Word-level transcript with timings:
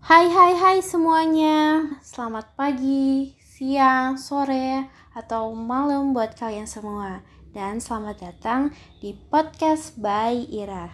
Hai 0.00 0.32
hai 0.32 0.56
hai 0.56 0.78
semuanya. 0.80 1.84
Selamat 2.00 2.56
pagi, 2.56 3.36
siang, 3.36 4.16
sore, 4.16 4.88
atau 5.12 5.52
malam 5.52 6.16
buat 6.16 6.32
kalian 6.40 6.64
semua. 6.64 7.20
Dan 7.52 7.84
selamat 7.84 8.16
datang 8.16 8.72
di 9.04 9.12
podcast 9.12 10.00
by 10.00 10.48
Ira. 10.48 10.88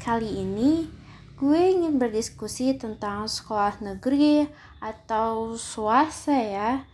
Kali 0.00 0.40
ini 0.40 0.88
gue 1.36 1.76
ingin 1.76 2.00
berdiskusi 2.00 2.72
tentang 2.80 3.28
sekolah 3.28 3.84
negeri 3.84 4.48
atau 4.80 5.52
swasta 5.60 6.32
ya. 6.32 6.88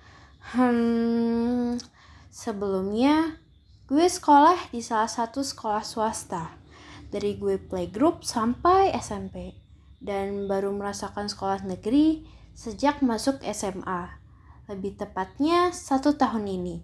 Hmm, 0.50 1.78
sebelumnya 2.26 3.38
gue 3.86 4.10
sekolah 4.10 4.74
di 4.74 4.82
salah 4.82 5.06
satu 5.06 5.46
sekolah 5.46 5.86
swasta. 5.86 6.58
Dari 7.06 7.38
gue 7.38 7.54
playgroup 7.62 8.26
sampai 8.26 8.90
SMP 8.98 9.69
dan 10.00 10.48
baru 10.48 10.72
merasakan 10.72 11.28
sekolah 11.28 11.62
negeri 11.68 12.24
sejak 12.56 13.04
masuk 13.04 13.40
SMA, 13.52 14.20
lebih 14.66 14.96
tepatnya 14.96 15.70
satu 15.70 16.16
tahun 16.16 16.48
ini. 16.48 16.76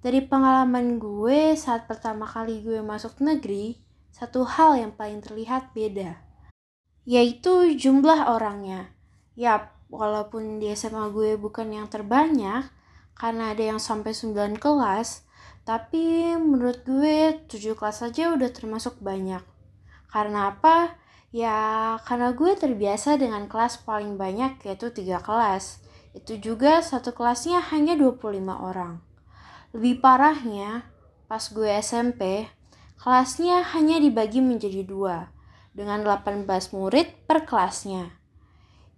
Dari 0.00 0.24
pengalaman 0.24 0.96
gue 0.96 1.52
saat 1.60 1.84
pertama 1.84 2.24
kali 2.24 2.64
gue 2.64 2.80
masuk 2.80 3.20
negeri, 3.20 3.76
satu 4.08 4.48
hal 4.48 4.80
yang 4.80 4.92
paling 4.96 5.20
terlihat 5.20 5.76
beda, 5.76 6.16
yaitu 7.04 7.76
jumlah 7.76 8.32
orangnya. 8.32 8.92
Yap, 9.36 9.76
walaupun 9.92 10.56
di 10.56 10.72
SMA 10.72 11.12
gue 11.12 11.36
bukan 11.36 11.68
yang 11.68 11.86
terbanyak, 11.92 12.68
karena 13.12 13.52
ada 13.52 13.76
yang 13.76 13.80
sampai 13.80 14.16
9 14.16 14.56
kelas, 14.56 15.28
tapi 15.68 16.32
menurut 16.40 16.80
gue 16.88 17.44
7 17.44 17.76
kelas 17.76 18.00
saja 18.00 18.32
udah 18.32 18.48
termasuk 18.48 18.96
banyak. 19.04 19.44
Karena 20.08 20.56
apa? 20.56 20.99
Ya, 21.30 21.94
karena 22.10 22.34
gue 22.34 22.58
terbiasa 22.58 23.14
dengan 23.14 23.46
kelas 23.46 23.86
paling 23.86 24.18
banyak 24.18 24.66
yaitu 24.66 24.90
tiga 24.90 25.22
kelas. 25.22 25.78
Itu 26.10 26.42
juga 26.42 26.82
satu 26.82 27.14
kelasnya 27.14 27.62
hanya 27.70 27.94
25 27.94 28.50
orang. 28.50 28.98
Lebih 29.70 30.02
parahnya, 30.02 30.90
pas 31.30 31.46
gue 31.46 31.70
SMP, 31.78 32.50
kelasnya 32.98 33.62
hanya 33.78 34.02
dibagi 34.02 34.42
menjadi 34.42 34.82
dua, 34.82 35.30
dengan 35.70 36.02
18 36.02 36.50
murid 36.74 37.30
per 37.30 37.46
kelasnya. 37.46 38.10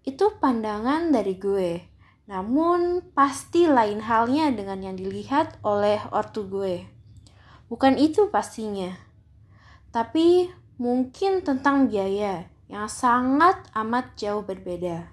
Itu 0.00 0.40
pandangan 0.40 1.12
dari 1.12 1.36
gue. 1.36 1.84
Namun, 2.32 3.12
pasti 3.12 3.68
lain 3.68 4.00
halnya 4.08 4.48
dengan 4.48 4.80
yang 4.80 4.96
dilihat 4.96 5.60
oleh 5.60 6.00
ortu 6.08 6.48
gue. 6.48 6.88
Bukan 7.68 8.00
itu 8.00 8.32
pastinya. 8.32 8.96
Tapi 9.92 10.48
mungkin 10.80 11.44
tentang 11.44 11.88
biaya 11.88 12.48
yang 12.68 12.88
sangat 12.88 13.68
amat 13.76 14.16
jauh 14.16 14.40
berbeda. 14.40 15.12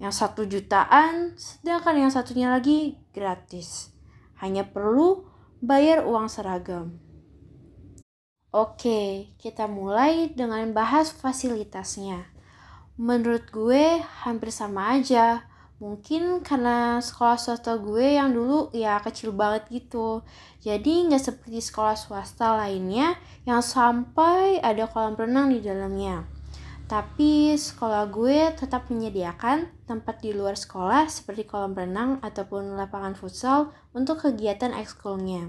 Yang 0.00 0.14
satu 0.16 0.48
jutaan, 0.48 1.36
sedangkan 1.36 2.08
yang 2.08 2.12
satunya 2.12 2.48
lagi 2.48 2.96
gratis. 3.12 3.92
Hanya 4.40 4.64
perlu 4.64 5.28
bayar 5.60 6.08
uang 6.08 6.28
seragam. 6.32 6.96
Oke, 8.50 9.30
kita 9.38 9.68
mulai 9.70 10.32
dengan 10.32 10.72
bahas 10.72 11.12
fasilitasnya. 11.12 12.26
Menurut 12.98 13.46
gue 13.52 14.00
hampir 14.26 14.50
sama 14.50 14.96
aja, 14.96 15.49
Mungkin 15.80 16.44
karena 16.44 17.00
sekolah 17.00 17.40
swasta 17.40 17.80
gue 17.80 18.20
yang 18.20 18.36
dulu 18.36 18.68
ya 18.76 19.00
kecil 19.00 19.32
banget 19.32 19.64
gitu. 19.72 20.20
Jadi 20.60 21.08
nggak 21.08 21.24
seperti 21.24 21.64
sekolah 21.64 21.96
swasta 21.96 22.52
lainnya 22.60 23.16
yang 23.48 23.64
sampai 23.64 24.60
ada 24.60 24.84
kolam 24.92 25.16
renang 25.16 25.48
di 25.48 25.64
dalamnya. 25.64 26.28
Tapi 26.84 27.56
sekolah 27.56 28.12
gue 28.12 28.52
tetap 28.60 28.92
menyediakan 28.92 29.72
tempat 29.88 30.20
di 30.20 30.36
luar 30.36 30.52
sekolah 30.52 31.08
seperti 31.08 31.48
kolam 31.48 31.72
renang 31.72 32.20
ataupun 32.20 32.76
lapangan 32.76 33.16
futsal 33.16 33.72
untuk 33.96 34.20
kegiatan 34.20 34.76
ekskulnya. 34.76 35.48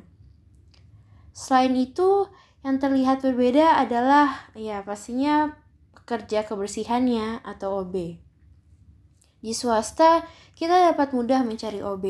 Selain 1.36 1.76
itu, 1.76 2.32
yang 2.64 2.80
terlihat 2.80 3.20
berbeda 3.26 3.84
adalah 3.84 4.48
ya 4.54 4.80
pastinya 4.86 5.60
pekerja 5.98 6.48
kebersihannya 6.48 7.44
atau 7.44 7.84
OB. 7.84 8.31
Di 9.42 9.58
swasta, 9.58 10.22
kita 10.54 10.94
dapat 10.94 11.18
mudah 11.18 11.42
mencari 11.42 11.82
OB. 11.82 12.06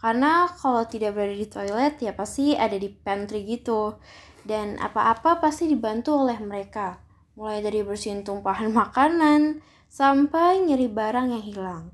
Karena 0.00 0.48
kalau 0.48 0.88
tidak 0.88 1.14
berada 1.14 1.36
di 1.36 1.44
toilet, 1.44 2.00
ya 2.00 2.16
pasti 2.16 2.56
ada 2.56 2.74
di 2.74 2.88
pantry 2.88 3.44
gitu. 3.44 4.00
Dan 4.42 4.80
apa-apa 4.80 5.38
pasti 5.38 5.68
dibantu 5.68 6.24
oleh 6.24 6.40
mereka. 6.40 6.98
Mulai 7.36 7.60
dari 7.60 7.84
bersihin 7.84 8.24
tumpahan 8.24 8.72
makanan, 8.80 9.60
sampai 9.92 10.64
nyeri 10.64 10.88
barang 10.88 11.28
yang 11.36 11.44
hilang. 11.44 11.84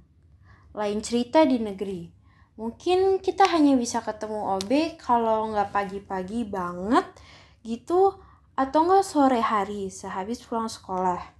Lain 0.78 1.02
cerita 1.02 1.42
di 1.42 1.58
negeri. 1.58 2.06
Mungkin 2.54 3.18
kita 3.18 3.50
hanya 3.50 3.74
bisa 3.74 4.02
ketemu 4.02 4.62
OB 4.62 4.98
kalau 4.98 5.50
nggak 5.50 5.74
pagi-pagi 5.74 6.46
banget 6.46 7.06
gitu, 7.66 8.14
atau 8.54 8.78
nggak 8.86 9.06
sore 9.06 9.42
hari 9.42 9.90
sehabis 9.90 10.42
pulang 10.42 10.66
sekolah 10.66 11.37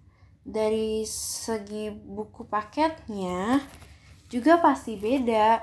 dari 0.49 1.05
segi 1.05 1.93
buku 1.93 2.49
paketnya 2.49 3.61
juga 4.33 4.57
pasti 4.65 4.97
beda. 4.97 5.61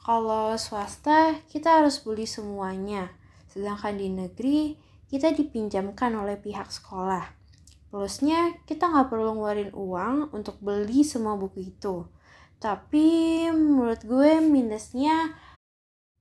Kalau 0.00 0.56
swasta 0.56 1.36
kita 1.52 1.78
harus 1.78 2.00
beli 2.00 2.24
semuanya, 2.24 3.12
sedangkan 3.52 3.94
di 4.00 4.08
negeri 4.08 4.60
kita 5.12 5.36
dipinjamkan 5.36 6.16
oleh 6.16 6.40
pihak 6.40 6.72
sekolah. 6.72 7.28
Plusnya 7.92 8.56
kita 8.64 8.88
nggak 8.88 9.12
perlu 9.12 9.36
ngeluarin 9.36 9.70
uang 9.76 10.32
untuk 10.32 10.56
beli 10.64 11.04
semua 11.04 11.36
buku 11.36 11.76
itu. 11.76 12.08
Tapi 12.56 13.46
menurut 13.52 14.00
gue 14.00 14.40
minusnya 14.40 15.36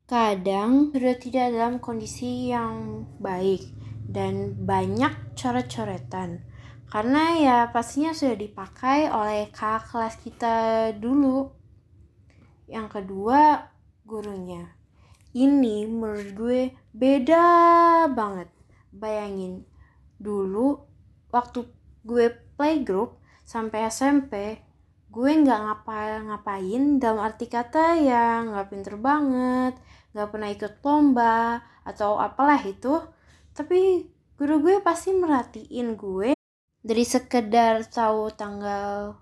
kadang 0.03 0.91
sudah 0.91 1.15
tidak 1.15 1.55
dalam 1.55 1.79
kondisi 1.79 2.51
yang 2.51 3.07
baik 3.23 3.63
dan 4.03 4.59
banyak 4.59 5.15
coret-coretan 5.39 6.50
karena 6.91 7.23
ya 7.39 7.57
pastinya 7.71 8.11
sudah 8.11 8.35
dipakai 8.35 9.07
oleh 9.07 9.47
kakak 9.47 9.87
kelas 9.87 10.15
kita 10.19 10.55
dulu. 10.99 11.47
Yang 12.67 12.99
kedua 12.99 13.71
gurunya. 14.03 14.75
Ini 15.31 15.87
menurut 15.87 16.29
gue 16.35 16.61
beda 16.91 17.47
banget. 18.11 18.51
Bayangin 18.91 19.63
dulu 20.19 20.83
waktu 21.31 21.63
gue 22.03 22.27
playgroup 22.59 23.23
sampai 23.47 23.87
SMP 23.87 24.59
gue 25.07 25.31
nggak 25.31 25.59
ngapa-ngapain 25.63 26.99
dalam 26.99 27.23
arti 27.23 27.47
kata 27.47 27.99
ya 27.99 28.43
nggak 28.47 28.67
pinter 28.71 28.95
banget 28.95 29.75
nggak 30.11 30.27
pernah 30.27 30.49
ikut 30.51 30.73
lomba 30.83 31.63
atau 31.87 32.19
apalah 32.19 32.59
itu. 32.67 32.99
Tapi 33.55 34.11
guru 34.35 34.59
gue 34.59 34.75
pasti 34.83 35.15
merhatiin 35.15 35.95
gue 35.95 36.35
dari 36.81 37.05
sekedar 37.05 37.85
tahu 37.85 38.33
tanggal 38.33 39.13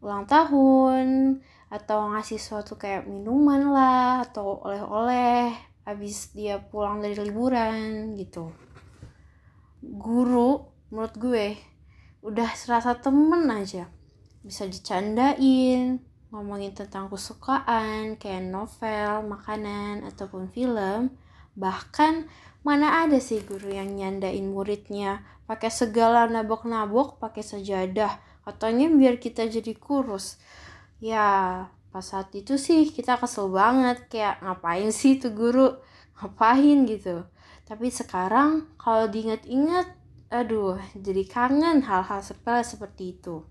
ulang 0.00 0.24
tahun 0.24 1.40
atau 1.68 2.12
ngasih 2.12 2.40
suatu 2.40 2.76
kayak 2.80 3.04
minuman 3.08 3.72
lah 3.72 4.24
atau 4.24 4.60
oleh-oleh 4.64 5.52
habis 5.84 6.32
dia 6.32 6.60
pulang 6.60 7.04
dari 7.04 7.16
liburan 7.20 8.12
gitu. 8.16 8.52
Guru 9.84 10.64
menurut 10.88 11.14
gue 11.20 11.46
udah 12.24 12.50
serasa 12.56 12.96
temen 12.96 13.44
aja. 13.52 13.84
Bisa 14.40 14.64
dicandain 14.64 16.00
ngomongin 16.32 16.72
tentang 16.72 17.12
kesukaan 17.12 18.16
kayak 18.16 18.48
novel, 18.48 19.22
makanan, 19.28 20.02
ataupun 20.08 20.50
film 20.50 21.14
bahkan 21.54 22.28
Mana 22.64 23.04
ada 23.04 23.20
sih 23.20 23.44
guru 23.44 23.68
yang 23.68 23.92
nyandain 23.92 24.48
muridnya 24.48 25.20
pakai 25.44 25.68
segala 25.68 26.24
nabok-nabok 26.24 27.20
pakai 27.20 27.44
sajadah 27.44 28.16
katanya 28.40 28.88
biar 28.88 29.20
kita 29.20 29.44
jadi 29.44 29.76
kurus. 29.76 30.40
Ya, 30.96 31.68
pas 31.92 32.00
saat 32.00 32.32
itu 32.32 32.56
sih 32.56 32.88
kita 32.88 33.20
kesel 33.20 33.52
banget 33.52 34.08
kayak 34.08 34.40
ngapain 34.40 34.88
sih 34.96 35.20
tuh 35.20 35.36
guru 35.36 35.76
ngapain 36.16 36.88
gitu. 36.88 37.28
Tapi 37.68 37.92
sekarang 37.92 38.64
kalau 38.80 39.12
diinget-inget 39.12 39.92
aduh 40.32 40.80
jadi 40.96 41.20
kangen 41.28 41.84
hal-hal 41.84 42.24
sepele 42.24 42.64
seperti 42.64 43.20
itu. 43.20 43.44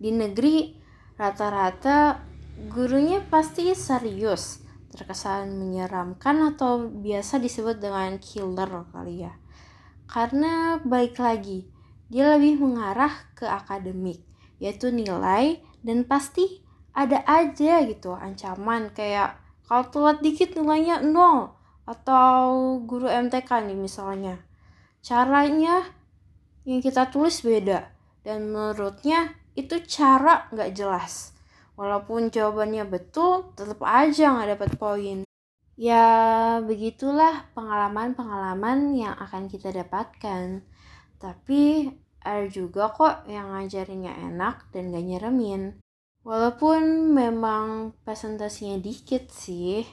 Di 0.00 0.08
negeri 0.08 0.72
rata-rata 1.20 2.24
gurunya 2.72 3.20
pasti 3.28 3.76
serius 3.76 4.67
terkesan 4.92 5.56
menyeramkan 5.56 6.54
atau 6.54 6.88
biasa 6.88 7.40
disebut 7.40 7.80
dengan 7.80 8.16
killer 8.16 8.88
kali 8.88 9.28
ya. 9.28 9.32
Karena 10.08 10.80
baik 10.80 11.20
lagi, 11.20 11.68
dia 12.08 12.36
lebih 12.36 12.64
mengarah 12.64 13.12
ke 13.36 13.44
akademik, 13.44 14.24
yaitu 14.56 14.88
nilai 14.88 15.60
dan 15.84 16.08
pasti 16.08 16.64
ada 16.96 17.22
aja 17.28 17.84
gitu 17.84 18.16
ancaman 18.16 18.90
kayak 18.90 19.38
kalau 19.68 19.84
telat 19.92 20.18
dikit 20.24 20.56
nilainya 20.56 21.04
nol 21.04 21.52
atau 21.84 22.80
guru 22.82 23.06
MTK 23.06 23.68
nih 23.68 23.76
misalnya. 23.76 24.40
Caranya 25.04 25.84
yang 26.64 26.80
kita 26.80 27.12
tulis 27.12 27.44
beda 27.44 27.92
dan 28.24 28.48
menurutnya 28.48 29.36
itu 29.56 29.80
cara 29.84 30.48
nggak 30.52 30.72
jelas. 30.72 31.37
Walaupun 31.78 32.34
jawabannya 32.34 32.90
betul, 32.90 33.54
tetap 33.54 33.78
aja 33.86 34.34
nggak 34.34 34.58
dapat 34.58 34.70
poin. 34.74 35.18
Ya, 35.78 36.02
begitulah 36.58 37.46
pengalaman-pengalaman 37.54 38.98
yang 38.98 39.14
akan 39.14 39.46
kita 39.46 39.70
dapatkan. 39.70 40.66
Tapi 41.22 41.86
ada 42.18 42.50
juga 42.50 42.90
kok 42.90 43.30
yang 43.30 43.54
ngajarinnya 43.54 44.10
enak 44.26 44.74
dan 44.74 44.90
gak 44.90 45.06
nyeremin. 45.06 45.78
Walaupun 46.26 47.14
memang 47.14 47.94
presentasinya 48.02 48.82
dikit 48.82 49.30
sih. 49.30 49.86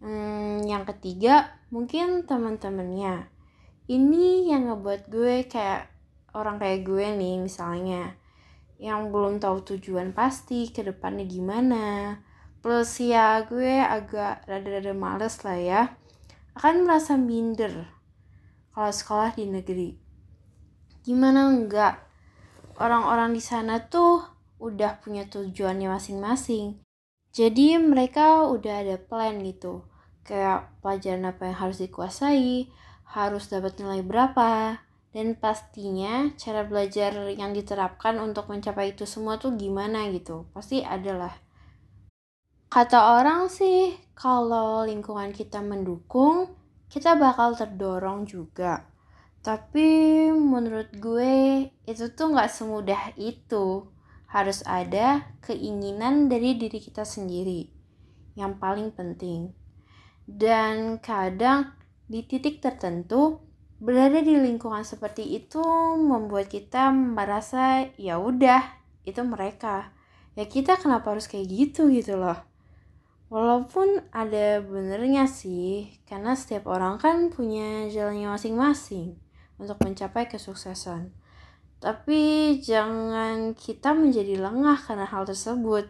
Hmm, 0.00 0.64
yang 0.64 0.88
ketiga, 0.88 1.52
mungkin 1.68 2.24
teman-temannya. 2.24 3.28
Ini 3.84 4.56
yang 4.56 4.72
ngebuat 4.72 5.12
gue 5.12 5.44
kayak 5.52 5.92
orang 6.32 6.56
kayak 6.56 6.80
gue 6.88 7.06
nih 7.12 7.44
misalnya. 7.44 8.16
Yang 8.84 9.00
belum 9.08 9.40
tahu 9.40 9.64
tujuan 9.64 10.12
pasti 10.12 10.68
ke 10.68 10.84
depannya 10.84 11.24
gimana. 11.24 12.20
Plus 12.60 13.00
ya 13.00 13.40
gue 13.48 13.80
agak 13.80 14.44
rada-rada 14.44 14.92
males 14.92 15.40
lah 15.40 15.56
ya. 15.56 15.82
Akan 16.52 16.84
merasa 16.84 17.16
minder 17.16 17.88
kalau 18.76 18.92
sekolah 18.92 19.32
di 19.32 19.48
negeri. 19.48 19.96
Gimana 21.00 21.48
enggak? 21.48 22.04
Orang-orang 22.76 23.32
di 23.32 23.40
sana 23.40 23.88
tuh 23.88 24.20
udah 24.60 25.00
punya 25.00 25.24
tujuannya 25.32 25.88
masing-masing. 25.88 26.84
Jadi 27.32 27.80
mereka 27.80 28.44
udah 28.52 28.84
ada 28.84 29.00
plan 29.00 29.40
gitu 29.40 29.88
kayak 30.24 30.72
pelajaran 30.80 31.28
apa 31.28 31.52
yang 31.52 31.58
harus 31.68 31.78
dikuasai, 31.84 32.72
harus 33.04 33.44
dapat 33.52 33.76
nilai 33.78 34.00
berapa, 34.00 34.80
dan 35.14 35.38
pastinya 35.38 36.34
cara 36.34 36.66
belajar 36.66 37.14
yang 37.30 37.54
diterapkan 37.54 38.18
untuk 38.18 38.50
mencapai 38.50 38.98
itu 38.98 39.06
semua 39.06 39.38
tuh 39.38 39.54
gimana 39.54 40.10
gitu. 40.10 40.50
Pasti 40.50 40.82
adalah. 40.82 41.30
Kata 42.66 43.22
orang 43.22 43.46
sih, 43.46 43.94
kalau 44.18 44.82
lingkungan 44.82 45.30
kita 45.30 45.62
mendukung, 45.62 46.50
kita 46.90 47.14
bakal 47.14 47.54
terdorong 47.54 48.26
juga. 48.26 48.90
Tapi 49.38 50.28
menurut 50.34 50.90
gue 50.98 51.70
itu 51.86 52.04
tuh 52.18 52.34
gak 52.34 52.50
semudah 52.50 53.14
itu. 53.14 53.86
Harus 54.26 54.66
ada 54.66 55.30
keinginan 55.46 56.26
dari 56.26 56.58
diri 56.58 56.82
kita 56.82 57.06
sendiri. 57.06 57.70
Yang 58.34 58.52
paling 58.58 58.90
penting 58.90 59.54
dan 60.24 60.96
kadang 61.04 61.76
di 62.08 62.24
titik 62.24 62.60
tertentu 62.64 63.40
berada 63.84 64.24
di 64.24 64.32
lingkungan 64.32 64.80
seperti 64.80 65.36
itu 65.36 65.60
membuat 66.00 66.48
kita 66.48 66.88
merasa 66.88 67.84
ya 68.00 68.16
udah 68.16 68.64
itu 69.04 69.20
mereka. 69.20 69.92
Ya 70.32 70.48
kita 70.48 70.80
kenapa 70.80 71.12
harus 71.12 71.28
kayak 71.28 71.52
gitu 71.52 71.92
gitu 71.92 72.16
loh. 72.16 72.40
Walaupun 73.28 74.08
ada 74.08 74.64
benernya 74.64 75.28
sih 75.28 76.00
karena 76.08 76.32
setiap 76.32 76.72
orang 76.72 76.96
kan 76.96 77.28
punya 77.28 77.84
jalannya 77.92 78.32
masing-masing 78.32 79.20
untuk 79.60 79.76
mencapai 79.84 80.32
kesuksesan. 80.32 81.12
Tapi 81.76 82.56
jangan 82.64 83.52
kita 83.52 83.92
menjadi 83.92 84.40
lengah 84.40 84.80
karena 84.80 85.04
hal 85.04 85.28
tersebut. 85.28 85.84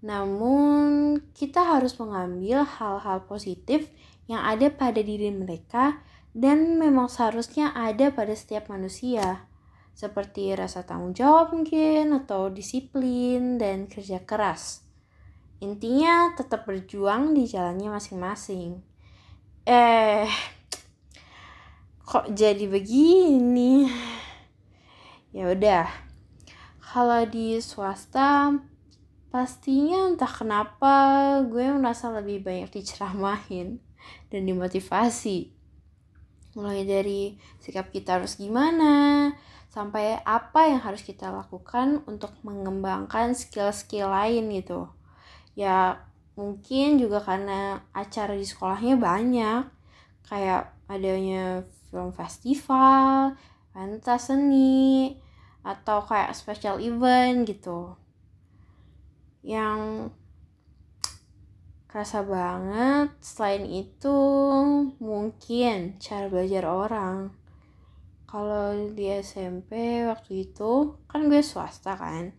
Namun, 0.00 1.20
kita 1.36 1.60
harus 1.76 1.92
mengambil 2.00 2.64
hal-hal 2.64 3.28
positif 3.28 3.92
yang 4.24 4.40
ada 4.40 4.72
pada 4.72 5.04
diri 5.04 5.28
mereka 5.28 6.00
dan 6.30 6.78
memang 6.78 7.10
seharusnya 7.10 7.74
ada 7.74 8.14
pada 8.14 8.34
setiap 8.38 8.70
manusia, 8.70 9.50
seperti 9.98 10.54
rasa 10.54 10.86
tanggung 10.86 11.10
jawab 11.12 11.50
mungkin, 11.50 12.14
atau 12.14 12.48
disiplin 12.48 13.58
dan 13.58 13.90
kerja 13.90 14.22
keras. 14.22 14.86
Intinya 15.60 16.32
tetap 16.38 16.64
berjuang 16.64 17.34
di 17.34 17.44
jalannya 17.50 17.90
masing-masing. 17.92 18.80
Eh, 19.66 20.30
kok 22.06 22.32
jadi 22.32 22.64
begini? 22.64 23.90
Ya 25.36 25.52
udah. 25.52 25.86
Kalau 26.80 27.22
di 27.28 27.60
swasta 27.62 28.50
pastinya 29.30 30.10
entah 30.10 30.26
kenapa 30.26 30.94
gue 31.46 31.70
merasa 31.70 32.10
lebih 32.10 32.42
banyak 32.42 32.82
diceramahin 32.82 33.78
dan 34.26 34.42
dimotivasi 34.42 35.59
mulai 36.58 36.82
dari 36.82 37.38
sikap 37.62 37.94
kita 37.94 38.18
harus 38.18 38.34
gimana 38.34 39.30
sampai 39.70 40.18
apa 40.26 40.66
yang 40.66 40.82
harus 40.82 41.06
kita 41.06 41.30
lakukan 41.30 42.02
untuk 42.10 42.34
mengembangkan 42.42 43.38
skill-skill 43.38 44.10
lain 44.10 44.50
gitu. 44.50 44.90
Ya 45.54 46.02
mungkin 46.34 46.98
juga 46.98 47.22
karena 47.22 47.86
acara 47.94 48.34
di 48.34 48.42
sekolahnya 48.42 48.98
banyak 48.98 49.62
kayak 50.26 50.74
adanya 50.90 51.62
film 51.90 52.10
festival 52.10 53.38
pentas 53.70 54.30
seni 54.30 55.14
atau 55.62 56.02
kayak 56.02 56.34
special 56.34 56.82
event 56.82 57.46
gitu. 57.46 57.94
Yang 59.46 60.10
kerasa 61.90 62.22
banget. 62.22 63.10
Selain 63.18 63.66
itu 63.66 64.14
mungkin 65.02 65.98
cara 65.98 66.30
belajar 66.30 66.62
orang. 66.70 67.34
Kalau 68.30 68.94
di 68.94 69.10
SMP 69.10 70.06
waktu 70.06 70.46
itu 70.46 70.94
kan 71.10 71.26
gue 71.26 71.42
swasta 71.42 71.98
kan. 71.98 72.30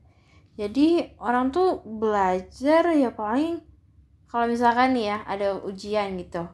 Jadi 0.56 1.20
orang 1.20 1.52
tuh 1.52 1.84
belajar 1.84 2.96
ya 2.96 3.12
paling 3.12 3.60
kalau 4.32 4.48
misalkan 4.48 4.96
ya 4.96 5.20
ada 5.28 5.60
ujian 5.60 6.16
gitu. 6.16 6.48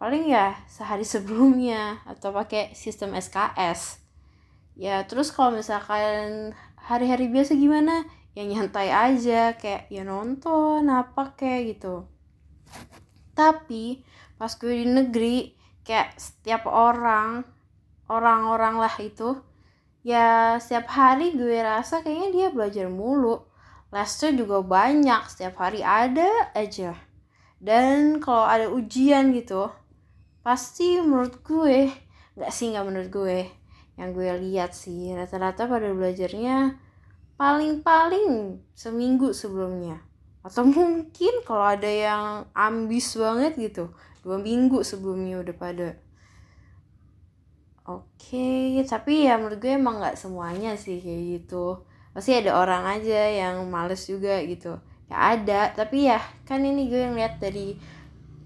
Paling 0.00 0.32
ya 0.32 0.56
sehari 0.64 1.04
sebelumnya 1.12 2.00
atau 2.08 2.32
pakai 2.32 2.72
sistem 2.72 3.12
SKS 3.12 4.00
ya 4.80 5.04
terus 5.04 5.28
kalau 5.28 5.52
misalkan 5.52 6.56
hari-hari 6.80 7.28
biasa 7.28 7.52
gimana? 7.52 8.08
Yang 8.32 8.48
nyantai 8.56 8.88
aja 8.88 9.52
kayak 9.60 9.92
ya 9.92 10.08
nonton 10.08 10.88
apa 10.88 11.36
kayak 11.36 11.76
gitu 11.76 12.08
tapi 13.34 14.04
pas 14.36 14.52
gue 14.56 14.84
di 14.84 14.86
negeri 14.88 15.36
kayak 15.84 16.16
setiap 16.20 16.68
orang 16.68 17.44
orang-orang 18.10 18.80
lah 18.80 18.94
itu 19.00 19.38
ya 20.02 20.58
setiap 20.58 20.90
hari 20.90 21.36
gue 21.36 21.60
rasa 21.62 22.02
kayaknya 22.02 22.28
dia 22.32 22.48
belajar 22.50 22.86
mulu. 22.90 23.46
Lesnya 23.90 24.30
juga 24.38 24.62
banyak 24.62 25.26
setiap 25.26 25.58
hari 25.58 25.82
ada 25.82 26.54
aja. 26.54 26.94
Dan 27.58 28.22
kalau 28.22 28.46
ada 28.46 28.70
ujian 28.70 29.34
gitu 29.34 29.68
pasti 30.40 30.96
menurut 31.02 31.44
gue 31.44 31.92
nggak 32.38 32.52
sih 32.54 32.72
nggak 32.72 32.86
menurut 32.88 33.10
gue 33.12 33.38
yang 34.00 34.16
gue 34.16 34.32
lihat 34.48 34.72
sih 34.72 35.12
rata-rata 35.12 35.68
pada 35.68 35.92
belajarnya 35.92 36.80
paling-paling 37.36 38.64
seminggu 38.72 39.36
sebelumnya 39.36 40.00
atau 40.40 40.64
mungkin 40.64 41.44
kalau 41.44 41.76
ada 41.76 41.88
yang 41.88 42.48
ambis 42.56 43.12
banget 43.12 43.60
gitu 43.60 43.92
dua 44.24 44.36
minggu 44.40 44.80
sebelumnya 44.84 45.40
udah 45.40 45.56
pada. 45.56 45.88
Oke 47.88 48.36
okay, 48.36 48.84
tapi 48.86 49.26
ya 49.26 49.40
menurut 49.40 49.58
gue 49.58 49.74
emang 49.74 49.98
nggak 49.98 50.16
semuanya 50.20 50.76
sih 50.76 51.00
kayak 51.00 51.22
gitu. 51.40 51.82
Pasti 52.12 52.36
ada 52.36 52.56
orang 52.60 52.86
aja 52.86 53.20
yang 53.28 53.66
males 53.68 54.04
juga 54.04 54.40
gitu. 54.44 54.76
Ya 55.10 55.36
ada 55.36 55.72
tapi 55.74 56.06
ya 56.06 56.20
kan 56.46 56.62
ini 56.62 56.86
gue 56.86 57.02
ngeliat 57.10 57.42
dari 57.42 57.74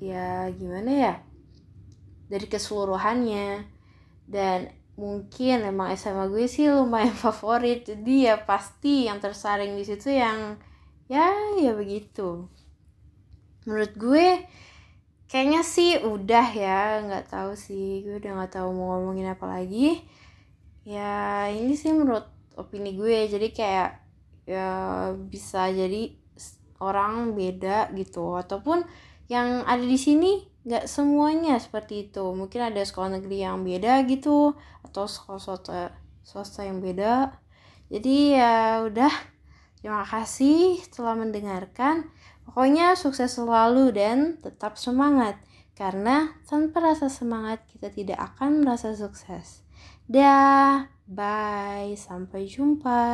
ya 0.01 0.49
gimana 0.55 0.91
ya 0.91 1.15
dari 2.31 2.47
keseluruhannya. 2.47 3.69
Dan 4.25 4.73
mungkin 4.97 5.67
emang 5.67 5.93
SMA 5.99 6.31
gue 6.31 6.47
sih 6.47 6.71
lumayan 6.71 7.13
favorit. 7.27 7.85
Jadi 7.85 8.31
ya 8.31 8.41
pasti 8.41 9.11
yang 9.11 9.19
tersaring 9.21 9.75
di 9.77 9.85
situ 9.85 10.15
yang 10.15 10.57
ya 11.09 11.33
ya 11.61 11.73
begitu. 11.77 12.49
Menurut 13.65 13.93
gue 13.97 14.45
kayaknya 15.29 15.65
sih 15.65 15.99
udah 16.01 16.47
ya 16.53 17.01
nggak 17.05 17.33
tahu 17.33 17.53
sih. 17.57 18.05
Gue 18.05 18.21
udah 18.21 18.33
nggak 18.41 18.53
tahu 18.61 18.69
mau 18.73 18.97
ngomongin 18.97 19.33
apa 19.33 19.47
lagi. 19.49 20.05
Ya 20.85 21.49
ini 21.49 21.77
sih 21.77 21.93
menurut 21.93 22.29
opini 22.57 22.97
gue. 22.97 23.29
Jadi 23.29 23.49
kayak 23.53 24.01
ya 24.45 24.69
bisa 25.17 25.69
jadi 25.73 26.13
orang 26.81 27.33
beda 27.33 27.93
gitu. 27.97 28.37
Ataupun 28.37 28.85
yang 29.29 29.65
ada 29.65 29.85
di 29.85 29.97
sini 29.97 30.45
nggak 30.65 30.89
semuanya 30.89 31.61
seperti 31.61 32.09
itu. 32.13 32.25
Mungkin 32.33 32.73
ada 32.73 32.81
sekolah 32.85 33.21
negeri 33.21 33.45
yang 33.45 33.65
beda 33.65 34.05
gitu 34.09 34.57
atau 34.85 35.05
sekolah 35.09 35.41
swasta 35.41 35.93
swasta 36.25 36.65
yang 36.65 36.81
beda. 36.81 37.41
Jadi 37.93 38.37
ya 38.37 38.81
udah 38.85 39.34
terima 39.85 40.01
kasih 40.09 40.81
telah 40.89 41.13
mendengarkan. 41.13 42.09
Pokoknya 42.49 42.97
sukses 42.97 43.37
selalu 43.37 43.93
dan 43.93 44.41
tetap 44.41 44.81
semangat 44.81 45.37
karena 45.77 46.33
tanpa 46.49 46.81
rasa 46.81 47.13
semangat 47.13 47.61
kita 47.69 47.93
tidak 47.93 48.17
akan 48.33 48.65
merasa 48.65 48.97
sukses. 48.97 49.61
Dah 50.09 50.89
bye 51.05 51.93
sampai 52.01 52.49
jumpa 52.49 53.05